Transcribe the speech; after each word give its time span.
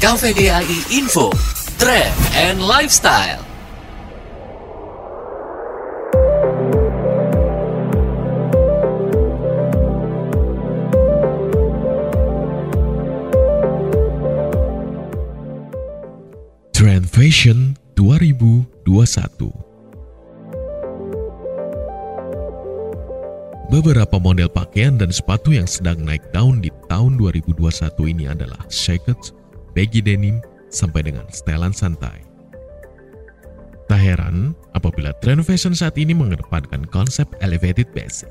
KVDAI 0.00 0.96
Info, 0.96 1.28
Trend 1.76 2.16
and 2.32 2.64
Lifestyle. 2.64 3.44
Trend 16.72 17.04
Fashion 17.04 17.76
2021 17.92 19.52
Beberapa 23.68 24.16
model 24.16 24.48
pakaian 24.48 24.96
dan 24.96 25.12
sepatu 25.12 25.52
yang 25.52 25.68
sedang 25.68 26.00
naik 26.08 26.24
daun 26.32 26.64
di 26.64 26.72
tahun 26.88 27.20
2021 27.20 28.16
ini 28.16 28.32
adalah 28.32 28.64
jacket, 28.72 29.36
baggy 29.76 30.02
denim, 30.04 30.42
sampai 30.70 31.02
dengan 31.06 31.26
setelan 31.28 31.74
santai. 31.74 32.22
Tak 33.90 33.98
heran 33.98 34.54
apabila 34.78 35.10
trend 35.18 35.42
fashion 35.42 35.74
saat 35.74 35.98
ini 35.98 36.14
mengedepankan 36.14 36.86
konsep 36.94 37.26
elevated 37.42 37.90
basic. 37.90 38.30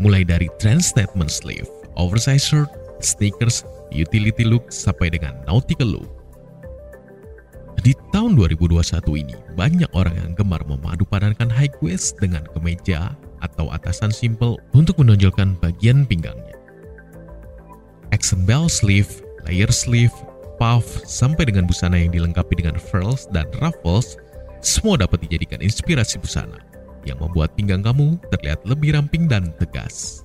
Mulai 0.00 0.24
dari 0.24 0.48
trend 0.56 0.80
statement 0.80 1.28
sleeve, 1.28 1.68
oversized 2.00 2.48
shirt, 2.48 2.72
sneakers, 3.04 3.68
utility 3.92 4.48
look, 4.48 4.72
sampai 4.72 5.12
dengan 5.12 5.36
nautical 5.44 5.92
look. 5.92 6.08
Di 7.84 7.96
tahun 8.12 8.36
2021 8.36 8.80
ini, 9.24 9.36
banyak 9.56 9.88
orang 9.96 10.16
yang 10.16 10.32
gemar 10.36 10.60
memadupadankan 10.64 11.48
high 11.48 11.72
waist 11.80 12.16
dengan 12.20 12.44
kemeja 12.52 13.16
atau 13.40 13.72
atasan 13.72 14.12
simple 14.12 14.60
untuk 14.76 15.00
menonjolkan 15.00 15.56
bagian 15.60 16.04
pinggangnya. 16.04 16.56
Accent 18.12 18.44
bell 18.44 18.68
sleeve, 18.68 19.08
layer 19.48 19.70
sleeve, 19.70 20.14
puff, 20.60 20.84
sampai 21.08 21.48
dengan 21.48 21.64
busana 21.64 21.96
yang 21.96 22.12
dilengkapi 22.12 22.58
dengan 22.60 22.76
frills 22.76 23.24
dan 23.32 23.48
ruffles, 23.64 24.20
semua 24.60 25.00
dapat 25.00 25.24
dijadikan 25.24 25.64
inspirasi 25.64 26.20
busana 26.20 26.60
yang 27.08 27.16
membuat 27.16 27.56
pinggang 27.56 27.80
kamu 27.80 28.20
terlihat 28.28 28.60
lebih 28.68 28.92
ramping 28.92 29.24
dan 29.24 29.52
tegas. 29.56 30.24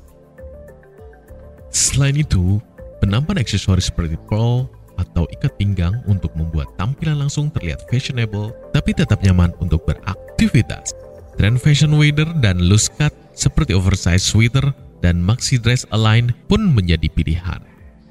Selain 1.72 2.16
itu, 2.16 2.60
penampan 3.00 3.40
aksesoris 3.40 3.92
seperti 3.92 4.20
pearl 4.28 4.68
atau 4.96 5.28
ikat 5.32 5.52
pinggang 5.60 6.00
untuk 6.08 6.32
membuat 6.40 6.72
tampilan 6.80 7.20
langsung 7.28 7.52
terlihat 7.52 7.84
fashionable 7.92 8.56
tapi 8.72 8.96
tetap 8.96 9.20
nyaman 9.24 9.52
untuk 9.60 9.84
beraktivitas. 9.84 10.96
Trend 11.36 11.60
fashion 11.60 12.00
weather 12.00 12.28
dan 12.40 12.64
loose 12.64 12.88
cut 12.88 13.12
seperti 13.36 13.76
oversized 13.76 14.24
sweater 14.24 14.72
dan 15.04 15.20
maxi 15.20 15.60
dress 15.60 15.84
align 15.92 16.32
pun 16.48 16.72
menjadi 16.72 17.12
pilihan. 17.12 17.60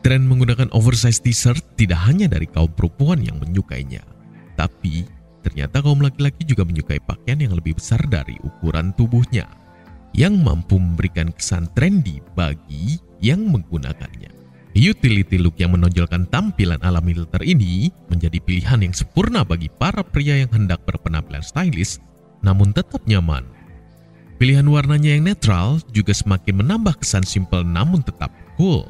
Tren 0.04 0.28
menggunakan 0.28 0.68
oversized 0.76 1.24
t-shirt 1.24 1.80
tidak 1.80 1.96
hanya 2.04 2.28
dari 2.28 2.44
kaum 2.44 2.68
perempuan 2.68 3.24
yang 3.24 3.40
menyukainya, 3.40 4.04
tapi 4.52 5.08
ternyata 5.40 5.80
kaum 5.80 6.04
laki-laki 6.04 6.44
juga 6.44 6.60
menyukai 6.68 7.00
pakaian 7.00 7.40
yang 7.40 7.56
lebih 7.56 7.80
besar 7.80 8.04
dari 8.04 8.36
ukuran 8.44 8.92
tubuhnya, 9.00 9.48
yang 10.12 10.36
mampu 10.44 10.76
memberikan 10.76 11.32
kesan 11.32 11.72
trendy 11.72 12.20
bagi 12.36 13.00
yang 13.24 13.48
menggunakannya. 13.48 14.28
Utility 14.76 15.40
look 15.40 15.56
yang 15.56 15.72
menonjolkan 15.72 16.28
tampilan 16.28 16.84
ala 16.84 17.00
militer 17.00 17.40
ini 17.40 17.88
menjadi 18.12 18.36
pilihan 18.44 18.84
yang 18.84 18.92
sempurna 18.92 19.40
bagi 19.40 19.72
para 19.72 20.04
pria 20.04 20.36
yang 20.36 20.52
hendak 20.52 20.84
berpenampilan 20.84 21.40
stylish 21.40 21.96
namun 22.44 22.76
tetap 22.76 23.00
nyaman. 23.08 23.48
Pilihan 24.36 24.68
warnanya 24.68 25.16
yang 25.16 25.32
netral 25.32 25.80
juga 25.96 26.12
semakin 26.12 26.60
menambah 26.60 27.00
kesan 27.00 27.24
simpel 27.24 27.64
namun 27.64 28.04
tetap 28.04 28.28
cool. 28.60 28.84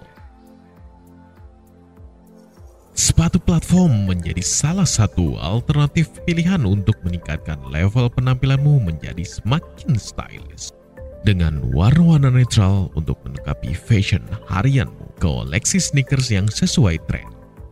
Sepatu 3.24 3.40
platform 3.40 4.04
menjadi 4.04 4.44
salah 4.44 4.84
satu 4.84 5.40
alternatif 5.40 6.12
pilihan 6.28 6.60
untuk 6.68 6.92
meningkatkan 7.08 7.56
level 7.72 8.12
penampilanmu 8.12 8.84
menjadi 8.84 9.24
semakin 9.24 9.96
stylish. 9.96 10.76
Dengan 11.24 11.64
warna-warna 11.72 12.28
netral 12.28 12.92
untuk 12.92 13.16
melengkapi 13.24 13.72
fashion 13.72 14.20
harianmu, 14.52 15.08
koleksi 15.24 15.80
sneakers 15.80 16.28
yang 16.28 16.44
sesuai 16.52 17.00
tren. 17.08 17.24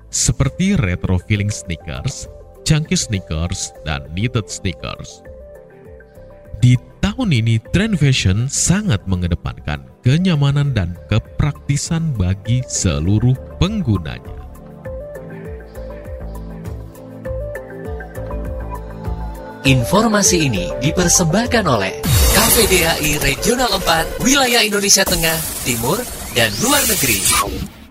Seperti 0.08 0.72
retro 0.80 1.20
feeling 1.20 1.52
sneakers, 1.52 2.32
chunky 2.64 2.96
sneakers, 2.96 3.76
dan 3.84 4.08
knitted 4.16 4.48
sneakers. 4.48 5.20
Di 6.64 6.80
tahun 7.04 7.28
ini, 7.28 7.60
tren 7.76 7.92
fashion 7.92 8.48
sangat 8.48 9.04
mengedepankan 9.04 9.84
kenyamanan 10.00 10.72
dan 10.72 10.96
kepraktisan 11.12 12.08
bagi 12.16 12.64
seluruh 12.64 13.36
penggunanya. 13.60 14.31
Informasi 19.62 20.50
ini 20.50 20.66
dipersembahkan 20.82 21.62
oleh 21.70 22.02
KVDAI 22.34 23.22
Regional 23.22 23.70
4, 23.78 24.18
Wilayah 24.26 24.58
Indonesia 24.66 25.06
Tengah, 25.06 25.38
Timur, 25.62 26.02
dan 26.34 26.50
Luar 26.66 26.82
Negeri. 26.90 27.81